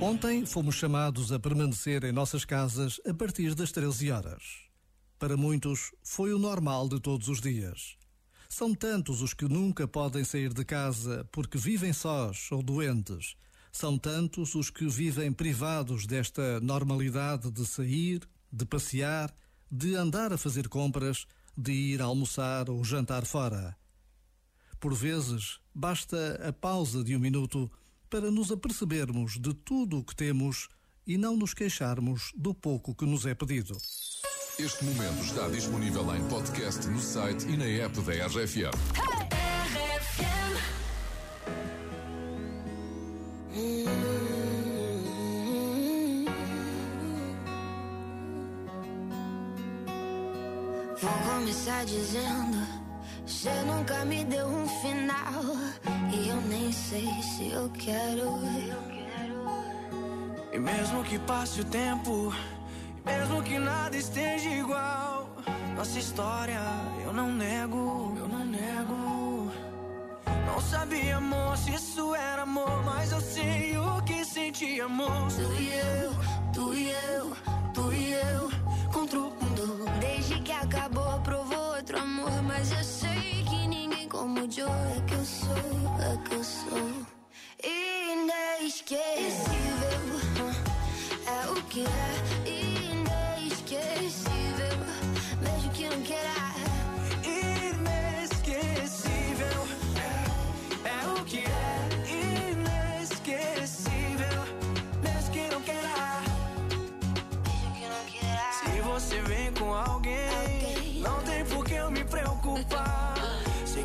[0.00, 4.42] Ontem fomos chamados a permanecer em nossas casas a partir das 13 horas.
[5.18, 7.96] Para muitos, foi o normal de todos os dias.
[8.48, 13.34] São tantos os que nunca podem sair de casa porque vivem sós ou doentes.
[13.72, 18.20] São tantos os que vivem privados desta normalidade de sair,
[18.52, 19.34] de passear,
[19.68, 21.26] de andar a fazer compras,
[21.56, 23.76] de ir almoçar ou jantar fora.
[24.78, 27.68] Por vezes, basta a pausa de um minuto
[28.08, 30.68] para nos apercebermos de tudo o que temos
[31.06, 33.76] e não nos queixarmos do pouco que nos é pedido.
[34.58, 38.74] Este momento está disponível em podcast no site e na app da RFM.
[51.00, 52.87] Vou começar dizendo
[53.26, 55.42] você nunca me deu um final
[56.12, 58.40] e eu nem sei se eu quero.
[60.52, 62.34] E mesmo que passe o tempo,
[63.04, 65.28] mesmo que nada esteja igual,
[65.76, 66.60] nossa história
[67.04, 69.52] eu não nego, eu não nego.
[70.46, 75.34] Não sabia, amor, se isso era amor, mas eu sei o que sentíamos.
[75.34, 76.12] Tu e eu,
[76.52, 77.32] tu e eu,
[77.72, 78.50] tu e eu,
[78.92, 79.37] contra o
[109.68, 113.14] com alguém, não tem por que eu me preocupar.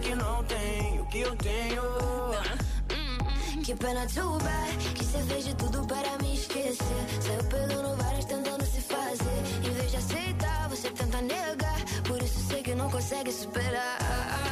[0.00, 1.82] Que não tem o que eu tenho.
[3.62, 7.06] Que pena too bad Que você fez de tudo para me esquecer.
[7.20, 9.42] Saiu pegando várias tentando se fazer.
[9.64, 11.80] Em vez de aceitar, você tenta negar.
[12.08, 14.51] Por isso sei que não consegue superar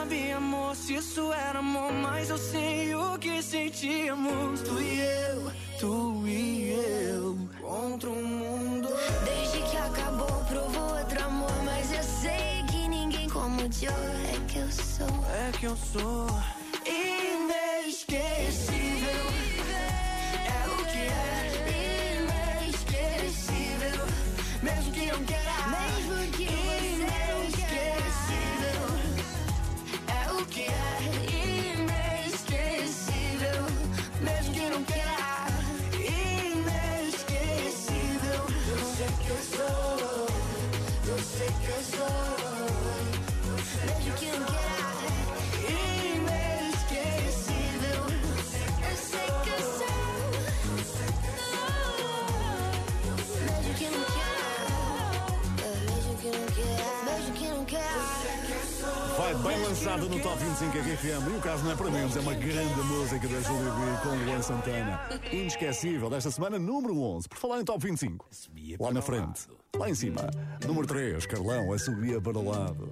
[0.00, 4.62] sabia, amor, se isso era amor, mas eu sei o que sentíamos.
[4.62, 8.88] Tu e eu, tu e eu, contra o mundo.
[9.24, 14.58] Desde que acabou, provou outro amor, mas eu sei que ninguém como eu é que
[14.58, 15.24] eu sou.
[15.28, 16.59] É que eu sou
[39.30, 39.60] Vai
[59.40, 61.32] bem lançado no Top 25 RFM.
[61.32, 64.30] E o caso não é para menos, é uma grande música da Julia B com
[64.30, 65.00] Luan Santana.
[65.32, 67.28] Inesquecível desta semana, número 11.
[67.28, 68.26] Por falar em Top 25.
[68.78, 69.46] Lá na frente,
[69.76, 70.30] lá em cima.
[70.66, 72.90] Número 3, Carlão, a subia para o lado.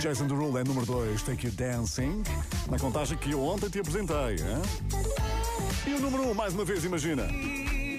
[0.00, 2.22] Jason Derulo é número 2, Take You Dancing.
[2.70, 4.36] Na contagem que eu ontem te apresentei.
[4.36, 4.62] Hein?
[5.86, 7.26] E o número 1, mais uma vez, imagina.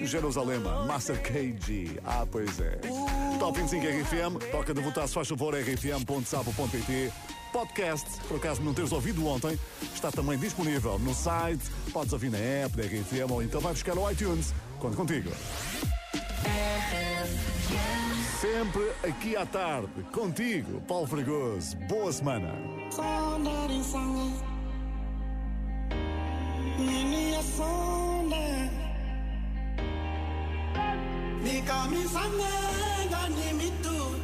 [0.02, 2.00] Jerusalém, Master KG.
[2.04, 2.78] Ah, pois é.
[3.38, 7.12] Top 25 RFM, toca de votar, se faz favor, rfm.sapo.pt.
[7.54, 9.56] Podcast, por acaso não teres ouvido ontem,
[9.94, 11.62] está também disponível no site,
[11.92, 14.52] podes ouvir na app da RFM ou então vai buscar o iTunes.
[14.80, 15.30] Conto contigo.
[18.40, 21.76] Sempre aqui à tarde, contigo, Paulo Fregoso.
[21.88, 22.52] Boa semana.
[31.44, 34.23] Nikamisanga ni mitu